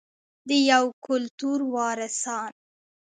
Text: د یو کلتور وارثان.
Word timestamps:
د 0.47 0.49
یو 0.71 0.85
کلتور 1.05 1.59
وارثان. 1.75 2.51